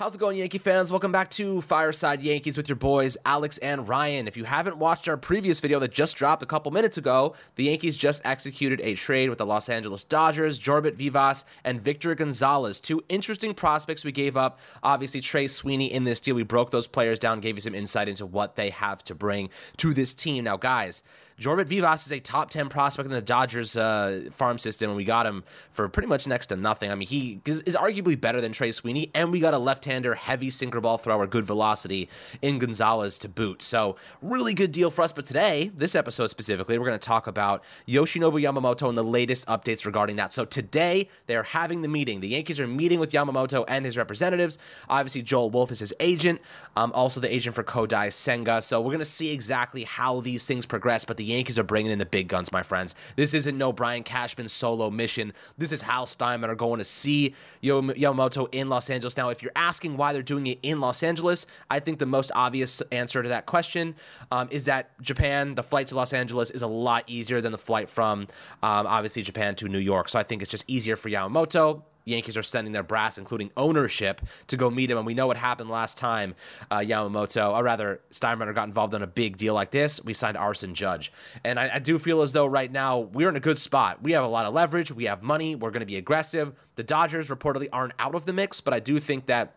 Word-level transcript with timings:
How's 0.00 0.14
it 0.14 0.18
going, 0.18 0.38
Yankee 0.38 0.56
fans? 0.56 0.90
Welcome 0.90 1.12
back 1.12 1.28
to 1.32 1.60
Fireside 1.60 2.22
Yankees 2.22 2.56
with 2.56 2.70
your 2.70 2.76
boys, 2.76 3.18
Alex 3.26 3.58
and 3.58 3.86
Ryan. 3.86 4.26
If 4.28 4.34
you 4.34 4.44
haven't 4.44 4.78
watched 4.78 5.08
our 5.08 5.18
previous 5.18 5.60
video 5.60 5.78
that 5.78 5.92
just 5.92 6.16
dropped 6.16 6.42
a 6.42 6.46
couple 6.46 6.72
minutes 6.72 6.96
ago, 6.96 7.34
the 7.56 7.64
Yankees 7.64 7.98
just 7.98 8.22
executed 8.24 8.80
a 8.80 8.94
trade 8.94 9.28
with 9.28 9.36
the 9.36 9.44
Los 9.44 9.68
Angeles 9.68 10.02
Dodgers, 10.02 10.58
Jorbit 10.58 10.94
Vivas, 10.94 11.44
and 11.64 11.78
Victor 11.78 12.14
Gonzalez. 12.14 12.80
Two 12.80 13.04
interesting 13.10 13.52
prospects 13.52 14.02
we 14.02 14.10
gave 14.10 14.38
up. 14.38 14.58
Obviously, 14.82 15.20
Trey 15.20 15.46
Sweeney 15.46 15.92
in 15.92 16.04
this 16.04 16.18
deal, 16.18 16.34
we 16.34 16.44
broke 16.44 16.70
those 16.70 16.86
players 16.86 17.18
down, 17.18 17.40
gave 17.40 17.56
you 17.56 17.60
some 17.60 17.74
insight 17.74 18.08
into 18.08 18.24
what 18.24 18.56
they 18.56 18.70
have 18.70 19.04
to 19.04 19.14
bring 19.14 19.50
to 19.76 19.92
this 19.92 20.14
team. 20.14 20.44
Now, 20.44 20.56
guys, 20.56 21.02
Jorbit 21.40 21.66
Vivas 21.66 22.04
is 22.04 22.12
a 22.12 22.20
top 22.20 22.50
10 22.50 22.68
prospect 22.68 23.06
in 23.06 23.12
the 23.12 23.22
Dodgers 23.22 23.74
uh, 23.74 24.28
farm 24.30 24.58
system, 24.58 24.90
and 24.90 24.96
we 24.96 25.04
got 25.04 25.24
him 25.24 25.42
for 25.72 25.88
pretty 25.88 26.06
much 26.06 26.26
next 26.26 26.48
to 26.48 26.56
nothing. 26.56 26.90
I 26.90 26.94
mean, 26.94 27.08
he 27.08 27.40
is, 27.46 27.62
arguably 27.80 28.20
better 28.20 28.42
than 28.42 28.52
Trey 28.52 28.72
Sweeney, 28.72 29.10
and 29.14 29.32
we 29.32 29.40
got 29.40 29.54
a 29.54 29.58
left 29.58 29.86
hander, 29.90 30.14
heavy 30.14 30.50
sinker 30.50 30.80
ball 30.80 30.98
thrower, 30.98 31.26
good 31.26 31.44
velocity 31.44 32.08
in 32.42 32.58
Gonzalez 32.58 33.18
to 33.18 33.28
boot. 33.28 33.62
So, 33.62 33.96
really 34.22 34.54
good 34.54 34.70
deal 34.70 34.90
for 34.90 35.02
us. 35.02 35.12
But 35.12 35.26
today, 35.26 35.72
this 35.74 35.94
episode 35.94 36.28
specifically, 36.28 36.78
we're 36.78 36.86
going 36.86 36.98
to 36.98 37.06
talk 37.06 37.26
about 37.26 37.64
Yoshinobu 37.88 38.40
Yamamoto 38.40 38.88
and 38.88 38.96
the 38.96 39.04
latest 39.04 39.46
updates 39.48 39.84
regarding 39.84 40.16
that. 40.16 40.32
So, 40.32 40.44
today, 40.44 41.08
they're 41.26 41.42
having 41.42 41.82
the 41.82 41.88
meeting. 41.88 42.20
The 42.20 42.28
Yankees 42.28 42.60
are 42.60 42.66
meeting 42.68 43.00
with 43.00 43.10
Yamamoto 43.10 43.64
and 43.66 43.84
his 43.84 43.96
representatives. 43.96 44.58
Obviously, 44.88 45.22
Joel 45.22 45.50
Wolfe 45.50 45.72
is 45.72 45.80
his 45.80 45.94
agent, 45.98 46.40
um, 46.76 46.92
also 46.94 47.18
the 47.18 47.32
agent 47.34 47.56
for 47.56 47.64
Kodai 47.64 48.12
Senga. 48.12 48.62
So, 48.62 48.80
we're 48.80 48.92
going 48.92 49.00
to 49.00 49.04
see 49.04 49.30
exactly 49.30 49.82
how 49.84 50.20
these 50.20 50.46
things 50.46 50.66
progress. 50.66 51.04
But 51.04 51.16
the 51.16 51.24
Yankees 51.24 51.58
are 51.58 51.64
bringing 51.64 51.90
in 51.90 51.98
the 51.98 52.06
big 52.06 52.28
guns, 52.28 52.52
my 52.52 52.62
friends. 52.62 52.94
This 53.16 53.34
isn't 53.34 53.58
no 53.58 53.72
Brian 53.72 54.04
Cashman 54.04 54.48
solo 54.48 54.90
mission. 54.90 55.32
This 55.58 55.72
is 55.72 55.82
Hal 55.82 56.06
are 56.20 56.54
going 56.54 56.78
to 56.78 56.84
see 56.84 57.34
Yamamoto 57.62 58.48
in 58.52 58.68
Los 58.68 58.88
Angeles. 58.90 59.16
Now, 59.16 59.30
if 59.30 59.42
you're 59.42 59.52
asking 59.56 59.79
why 59.96 60.12
they're 60.12 60.22
doing 60.22 60.46
it 60.46 60.58
in 60.62 60.80
Los 60.80 61.02
Angeles, 61.02 61.46
I 61.70 61.80
think 61.80 61.98
the 61.98 62.06
most 62.06 62.30
obvious 62.34 62.80
answer 62.92 63.22
to 63.22 63.28
that 63.30 63.46
question 63.46 63.94
um, 64.30 64.48
is 64.50 64.64
that 64.66 65.00
Japan, 65.00 65.54
the 65.54 65.62
flight 65.62 65.88
to 65.88 65.96
Los 65.96 66.12
Angeles 66.12 66.50
is 66.50 66.62
a 66.62 66.66
lot 66.66 67.04
easier 67.06 67.40
than 67.40 67.52
the 67.52 67.58
flight 67.58 67.88
from 67.88 68.22
um, 68.62 68.86
obviously 68.86 69.22
Japan 69.22 69.54
to 69.56 69.68
New 69.68 69.78
York. 69.78 70.08
So 70.08 70.18
I 70.18 70.22
think 70.22 70.42
it's 70.42 70.50
just 70.50 70.64
easier 70.68 70.96
for 70.96 71.08
Yamamoto. 71.08 71.82
Yankees 72.04 72.36
are 72.36 72.42
sending 72.42 72.72
their 72.72 72.82
brass, 72.82 73.18
including 73.18 73.50
ownership, 73.56 74.20
to 74.48 74.56
go 74.56 74.70
meet 74.70 74.90
him. 74.90 74.96
And 74.96 75.06
we 75.06 75.14
know 75.14 75.26
what 75.26 75.36
happened 75.36 75.70
last 75.70 75.96
time 75.96 76.34
uh, 76.70 76.78
Yamamoto, 76.78 77.54
or 77.54 77.62
rather, 77.62 78.00
Steinbrenner 78.10 78.54
got 78.54 78.66
involved 78.66 78.94
in 78.94 79.02
a 79.02 79.06
big 79.06 79.36
deal 79.36 79.54
like 79.54 79.70
this. 79.70 80.02
We 80.02 80.14
signed 80.14 80.36
Aaron 80.36 80.74
Judge. 80.74 81.12
And 81.44 81.58
I, 81.58 81.70
I 81.74 81.78
do 81.78 81.98
feel 81.98 82.22
as 82.22 82.32
though 82.32 82.46
right 82.46 82.70
now 82.70 82.98
we're 82.98 83.28
in 83.28 83.36
a 83.36 83.40
good 83.40 83.58
spot. 83.58 84.02
We 84.02 84.12
have 84.12 84.24
a 84.24 84.28
lot 84.28 84.46
of 84.46 84.54
leverage, 84.54 84.90
we 84.90 85.04
have 85.04 85.22
money, 85.22 85.54
we're 85.54 85.70
going 85.70 85.80
to 85.80 85.86
be 85.86 85.96
aggressive. 85.96 86.52
The 86.76 86.82
Dodgers 86.82 87.28
reportedly 87.28 87.68
aren't 87.72 87.92
out 87.98 88.14
of 88.14 88.24
the 88.24 88.32
mix, 88.32 88.60
but 88.60 88.74
I 88.74 88.80
do 88.80 88.98
think 88.98 89.26
that 89.26 89.54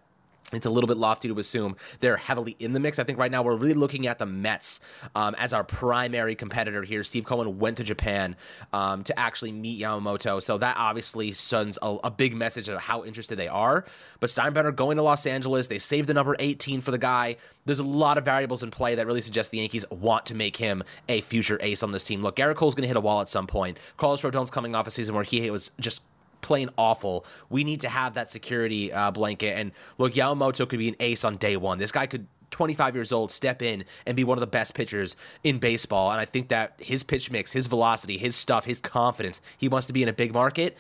it's 0.56 0.66
a 0.66 0.70
little 0.70 0.88
bit 0.88 0.98
lofty 0.98 1.28
to 1.28 1.40
assume 1.40 1.76
they're 2.00 2.18
heavily 2.18 2.56
in 2.59 2.73
the 2.73 2.80
mix. 2.80 3.00
I 3.00 3.04
think 3.04 3.18
right 3.18 3.32
now 3.32 3.44
we're 3.44 3.56
really 3.56 3.73
looking 3.73 4.08
at 4.08 4.20
the 4.20 4.26
Mets 4.26 4.80
um, 5.16 5.36
as 5.38 5.54
our 5.54 5.64
primary 5.64 6.36
competitor 6.36 6.84
here. 6.84 7.04
Steve 7.04 7.26
Cohen 7.26 7.59
went 7.59 7.78
to 7.78 7.84
Japan 7.84 8.36
um, 8.72 9.04
to 9.04 9.20
actually 9.20 9.52
meet 9.52 9.81
Yamamoto, 9.81 10.42
so 10.42 10.58
that 10.58 10.78
obviously 10.78 11.31
sends 11.31 11.78
a, 11.81 11.98
a, 12.04 12.12
big 12.12 12.36
message 12.36 12.70
of 12.70 12.80
how 12.80 13.04
interested 13.04 13.38
they 13.38 13.48
are. 13.48 13.86
But 14.20 14.30
Steinbrenner 14.30 14.76
going 14.76 14.98
to 14.98 15.04
Los 15.04 15.26
Angeles, 15.26 15.68
they 15.68 15.80
saved 15.80 16.08
the 16.08 16.14
number 16.14 16.36
18 16.38 16.81
for 16.81 16.92
the 16.92 16.98
guy. 16.98 17.38
There's 17.66 17.80
a 17.80 17.84
lot 17.84 18.18
of 18.18 18.26
variables 18.26 18.62
in 18.62 18.72
play 18.72 18.96
that 18.96 19.08
really 19.08 19.22
suggest 19.22 19.52
the 19.52 19.58
Yankees 19.58 19.86
want 19.90 20.28
to 20.28 20.36
make 20.36 20.56
him 20.56 20.84
a 21.09 21.22
future 21.22 21.58
ace 21.62 21.81
on 21.81 21.92
this 21.92 22.04
team. 22.04 22.22
Look, 22.22 22.36
Gerrit 22.36 22.56
Cole's 22.56 22.76
going 22.76 22.84
to 22.84 22.88
hit 22.88 22.98
a 22.98 23.02
wall 23.02 23.22
at 23.22 23.30
some 23.30 23.48
point. 23.48 23.78
Carlos 23.98 24.24
Rodon's 24.24 24.52
coming 24.52 24.76
off 24.76 24.86
a 24.86 24.92
season 24.92 25.16
where 25.16 25.24
he 25.24 25.50
was 25.50 25.72
just 25.80 26.02
plain 26.44 26.69
awful. 26.77 27.25
We 27.49 27.63
need 27.63 27.81
to 27.81 27.89
have 27.89 28.13
that 28.13 28.30
security 28.30 28.94
uh, 28.94 29.09
blanket. 29.09 29.58
And 29.58 29.72
look, 29.97 30.13
Yamamoto 30.13 30.69
could 30.69 30.79
be 30.79 30.90
an 30.90 30.95
ace 31.00 31.23
on 31.23 31.38
day 31.38 31.57
one. 31.57 31.79
This 31.79 31.91
guy 31.91 32.06
could 32.06 32.28
25 32.51 32.94
years 32.94 33.12
old 33.12 33.31
step 33.31 33.63
in 33.63 33.84
and 34.06 34.16
be 34.16 34.23
one 34.23 34.38
of 34.38 34.41
the 34.41 34.47
best 34.47 34.75
pitchers 34.75 35.16
in 35.44 35.57
baseball. 35.57 36.12
And 36.12 36.22
I 36.22 36.25
think 36.25 36.50
that 36.50 36.75
his 36.78 37.01
pitch 37.01 37.31
mix, 37.31 37.51
his 37.51 37.66
velocity, 37.66 38.18
his 38.18 38.35
stuff, 38.35 38.66
his 38.66 38.79
confidence, 38.79 39.41
he 39.57 39.68
wants 39.68 39.88
to 39.88 39.94
be 39.94 40.03
in 40.03 40.09
a 40.09 40.13
big 40.13 40.34
market 40.34 40.78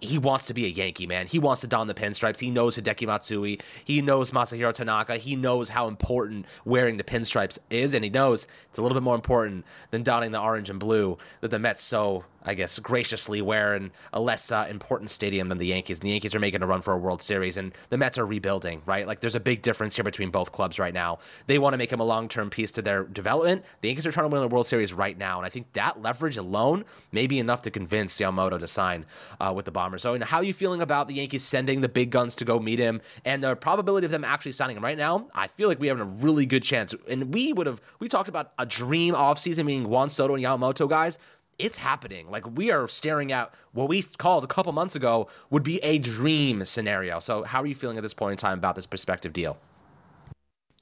he 0.00 0.18
wants 0.18 0.46
to 0.46 0.54
be 0.54 0.64
a 0.64 0.68
Yankee, 0.68 1.06
man. 1.06 1.26
He 1.26 1.38
wants 1.38 1.60
to 1.60 1.66
don 1.66 1.86
the 1.86 1.94
pinstripes. 1.94 2.40
He 2.40 2.50
knows 2.50 2.76
Hideki 2.76 3.06
Matsui. 3.06 3.60
He 3.84 4.00
knows 4.00 4.30
Masahiro 4.30 4.72
Tanaka. 4.72 5.16
He 5.16 5.36
knows 5.36 5.68
how 5.68 5.88
important 5.88 6.46
wearing 6.64 6.96
the 6.96 7.04
pinstripes 7.04 7.58
is, 7.68 7.94
and 7.94 8.02
he 8.02 8.10
knows 8.10 8.46
it's 8.68 8.78
a 8.78 8.82
little 8.82 8.96
bit 8.96 9.02
more 9.02 9.14
important 9.14 9.64
than 9.90 10.02
donning 10.02 10.32
the 10.32 10.40
orange 10.40 10.70
and 10.70 10.80
blue 10.80 11.18
that 11.40 11.50
the 11.50 11.58
Mets 11.58 11.82
so 11.82 12.24
I 12.42 12.54
guess, 12.54 12.78
graciously 12.78 13.42
wear 13.42 13.74
in 13.74 13.90
a 14.12 14.20
less 14.20 14.50
uh, 14.52 14.66
important 14.68 15.10
stadium 15.10 15.48
than 15.48 15.58
the 15.58 15.66
Yankees. 15.66 15.98
And 15.98 16.06
the 16.06 16.12
Yankees 16.12 16.34
are 16.34 16.40
making 16.40 16.62
a 16.62 16.66
run 16.66 16.80
for 16.80 16.94
a 16.94 16.98
World 16.98 17.22
Series, 17.22 17.56
and 17.56 17.72
the 17.90 17.98
Mets 17.98 18.18
are 18.18 18.26
rebuilding, 18.26 18.82
right? 18.86 19.06
Like, 19.06 19.20
there's 19.20 19.34
a 19.34 19.40
big 19.40 19.62
difference 19.62 19.96
here 19.96 20.04
between 20.04 20.30
both 20.30 20.52
clubs 20.52 20.78
right 20.78 20.94
now. 20.94 21.18
They 21.46 21.58
want 21.58 21.74
to 21.74 21.78
make 21.78 21.92
him 21.92 22.00
a 22.00 22.04
long 22.04 22.28
term 22.28 22.50
piece 22.50 22.70
to 22.72 22.82
their 22.82 23.04
development. 23.04 23.64
The 23.80 23.88
Yankees 23.88 24.06
are 24.06 24.12
trying 24.12 24.30
to 24.30 24.34
win 24.34 24.42
the 24.42 24.48
World 24.48 24.66
Series 24.66 24.92
right 24.92 25.16
now, 25.16 25.38
and 25.38 25.46
I 25.46 25.48
think 25.48 25.72
that 25.74 26.00
leverage 26.00 26.36
alone 26.36 26.84
may 27.12 27.26
be 27.26 27.38
enough 27.38 27.62
to 27.62 27.70
convince 27.70 28.18
Yamamoto 28.18 28.58
to 28.58 28.66
sign 28.66 29.06
uh, 29.40 29.52
with 29.54 29.64
the 29.64 29.70
Bombers. 29.70 30.02
So, 30.02 30.16
know, 30.16 30.26
how 30.26 30.38
are 30.38 30.44
you 30.44 30.54
feeling 30.54 30.80
about 30.80 31.08
the 31.08 31.14
Yankees 31.14 31.42
sending 31.42 31.80
the 31.80 31.88
big 31.88 32.10
guns 32.10 32.36
to 32.36 32.44
go 32.44 32.58
meet 32.58 32.78
him 32.78 33.00
and 33.24 33.42
the 33.42 33.56
probability 33.56 34.04
of 34.04 34.10
them 34.12 34.24
actually 34.24 34.52
signing 34.52 34.76
him 34.76 34.84
right 34.84 34.98
now? 34.98 35.26
I 35.34 35.48
feel 35.48 35.68
like 35.68 35.80
we 35.80 35.88
have 35.88 36.00
a 36.00 36.04
really 36.04 36.46
good 36.46 36.62
chance. 36.62 36.94
And 37.08 37.34
we 37.34 37.52
would 37.52 37.66
have, 37.66 37.80
we 37.98 38.08
talked 38.08 38.28
about 38.28 38.52
a 38.58 38.66
dream 38.66 39.14
offseason 39.14 39.66
being 39.66 39.88
Juan 39.88 40.10
Soto 40.10 40.34
and 40.34 40.44
Yamamoto 40.44 40.88
guys 40.88 41.18
it's 41.60 41.78
happening. 41.78 42.30
Like 42.30 42.56
we 42.56 42.70
are 42.70 42.88
staring 42.88 43.32
at 43.32 43.52
what 43.72 43.88
we 43.88 44.02
called 44.02 44.44
a 44.44 44.46
couple 44.46 44.72
months 44.72 44.96
ago 44.96 45.28
would 45.50 45.62
be 45.62 45.78
a 45.78 45.98
dream 45.98 46.64
scenario. 46.64 47.20
So, 47.20 47.42
how 47.44 47.62
are 47.62 47.66
you 47.66 47.74
feeling 47.74 47.96
at 47.96 48.02
this 48.02 48.14
point 48.14 48.32
in 48.32 48.38
time 48.38 48.58
about 48.58 48.76
this 48.76 48.86
prospective 48.86 49.32
deal? 49.32 49.58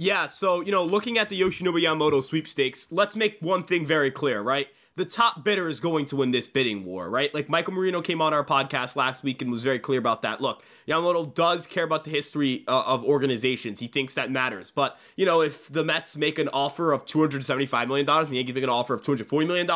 Yeah, 0.01 0.27
so, 0.27 0.61
you 0.61 0.71
know, 0.71 0.85
looking 0.85 1.19
at 1.19 1.29
the 1.29 1.41
Yoshinobu 1.41 1.83
Yamamoto 1.83 2.23
sweepstakes, 2.23 2.93
let's 2.93 3.17
make 3.17 3.37
one 3.41 3.65
thing 3.65 3.85
very 3.85 4.13
clear, 4.13 4.41
right? 4.41 4.69
The 4.99 5.05
top 5.05 5.45
bidder 5.45 5.69
is 5.69 5.79
going 5.79 6.07
to 6.07 6.17
win 6.17 6.33
this 6.33 6.49
bidding 6.49 6.85
war, 6.85 7.09
right? 7.09 7.33
Like 7.33 7.49
Michael 7.49 7.73
Marino 7.73 8.03
came 8.03 8.21
on 8.21 8.35
our 8.35 8.45
podcast 8.45 8.97
last 8.97 9.23
week 9.23 9.41
and 9.41 9.49
was 9.49 9.63
very 9.63 9.79
clear 9.79 10.01
about 10.01 10.23
that. 10.23 10.41
Look, 10.41 10.65
Yamamoto 10.89 11.33
does 11.33 11.69
care 11.69 11.85
about 11.85 12.03
the 12.03 12.11
history 12.11 12.65
uh, 12.67 12.83
of 12.85 13.05
organizations. 13.05 13.79
He 13.79 13.87
thinks 13.87 14.17
that 14.17 14.33
matters. 14.33 14.73
But, 14.73 14.99
you 15.15 15.25
know, 15.25 15.41
if 15.41 15.73
the 15.73 15.85
Mets 15.85 16.17
make 16.17 16.41
an 16.41 16.49
offer 16.49 16.93
of 16.93 17.07
$275 17.07 17.87
million 17.87 18.11
and 18.11 18.27
the 18.27 18.35
Yankees 18.35 18.57
make 18.57 18.65
an 18.65 18.71
offer 18.71 18.93
of 18.93 19.03
$240 19.03 19.47
million, 19.47 19.69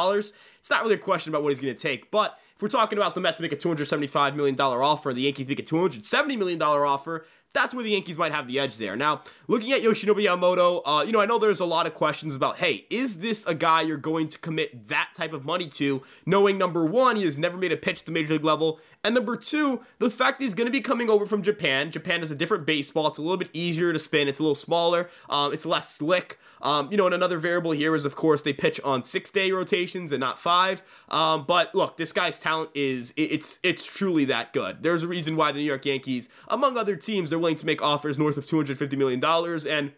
it's 0.59 0.71
not 0.71 0.83
really 0.83 0.97
a 0.97 0.99
question 0.99 1.33
about 1.33 1.44
what 1.44 1.50
he's 1.50 1.60
going 1.60 1.72
to 1.72 1.81
take. 1.81 2.10
But 2.10 2.37
if 2.56 2.60
we're 2.60 2.66
talking 2.66 2.99
about 2.99 3.15
the 3.15 3.21
Mets 3.21 3.41
make 3.41 3.53
a 3.53 3.56
$275 3.56 4.34
million 4.34 4.60
offer 4.60 5.10
and 5.10 5.19
the 5.19 5.22
Yankees 5.22 5.47
make 5.47 5.60
a 5.60 5.62
$270 5.62 6.37
million 6.37 6.60
offer, 6.60 7.25
that's 7.53 7.75
where 7.75 7.85
the 7.85 7.91
Yankees 7.91 8.19
might 8.19 8.33
have 8.33 8.47
the 8.47 8.59
edge 8.59 8.77
there. 8.77 8.97
Now, 8.97 9.23
looking 9.49 9.73
at 9.73 9.83
Yoshinobu 9.83 10.25
Yamamoto, 10.25 10.83
uh, 10.85 11.03
you 11.05 11.13
know, 11.13 11.21
I 11.21 11.27
know 11.27 11.39
there's 11.39 11.61
a 11.61 11.67
lot 11.67 11.87
of 11.87 11.95
questions 11.95 12.35
about, 12.35 12.57
hey, 12.57 12.87
is 12.91 13.19
this 13.19 13.45
a 13.47 13.55
guy 13.55 13.83
you're 13.83 13.97
going 13.97 14.29
to 14.29 14.39
commit 14.39 14.89
that 14.89 15.11
type 15.15 15.33
of 15.33 15.45
money 15.45 15.69
to, 15.69 16.03
knowing 16.27 16.59
number 16.59 16.85
one, 16.85 17.17
he 17.17 17.25
has 17.25 17.39
never 17.39 17.57
made 17.57 17.73
a 17.73 17.77
pitch 17.77 18.01
at 18.01 18.07
the 18.07 18.13
major 18.13 18.35
league 18.35 18.45
level, 18.45 18.81
and 19.05 19.15
number 19.15 19.37
two, 19.37 19.81
the 19.99 20.11
fact 20.11 20.41
he's 20.41 20.55
going 20.55 20.67
to 20.67 20.73
be 20.73 20.81
coming 20.81 21.11
over 21.11 21.27
from 21.27 21.43
Japan. 21.43 21.91
Japan 21.91 22.23
is 22.23 22.31
a 22.31 22.37
different 22.37 22.67
baseball. 22.67 23.09
It's 23.09 23.19
a 23.19 23.23
little 23.23 23.37
bit 23.37 23.51
easier 23.53 23.93
to 23.93 23.99
spin. 23.99 24.29
It's 24.29 24.39
a 24.39 24.43
little 24.43 24.55
smaller. 24.55 25.09
Um, 25.29 25.53
it's 25.53 25.67
less 25.67 25.97
slick. 25.97 26.39
Um, 26.63 26.89
you 26.93 26.97
know, 26.97 27.07
and 27.07 27.15
another 27.15 27.39
variable 27.39 27.73
here 27.73 27.97
is, 27.97 28.05
of 28.05 28.15
course, 28.15 28.43
they 28.43 28.53
pitch 28.53 28.81
on 28.84 29.03
six 29.03 29.31
day 29.31 29.51
rotations 29.51 30.13
and 30.13 30.21
not 30.21 30.39
five. 30.39 30.83
Um, 31.09 31.45
but 31.45 31.75
look, 31.75 31.97
this 31.97 32.13
guy's 32.13 32.39
talent 32.39 32.71
is 32.75 33.13
it's 33.17 33.59
it's 33.65 33.84
truly 33.84 34.25
that 34.27 34.53
good. 34.53 34.83
There's 34.83 35.03
a 35.03 35.09
reason 35.09 35.34
why 35.34 35.51
the 35.51 35.59
New 35.59 35.65
York 35.65 35.84
Yankees, 35.84 36.29
among 36.47 36.79
other 36.79 36.95
teams, 36.95 37.31
they're 37.31 37.39
willing 37.42 37.56
to 37.56 37.66
make 37.66 37.82
offers 37.82 38.19
north 38.19 38.36
of 38.36 38.47
250 38.47 38.97
million 38.97 39.20
dollars 39.20 39.66
and 39.66 39.92